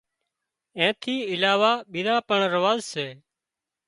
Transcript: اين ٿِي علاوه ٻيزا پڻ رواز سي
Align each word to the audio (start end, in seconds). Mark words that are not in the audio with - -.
اين 0.77 0.91
ٿِي 1.01 1.15
علاوه 1.33 1.71
ٻيزا 1.91 2.15
پڻ 2.27 2.39
رواز 2.53 2.79
سي 2.93 3.07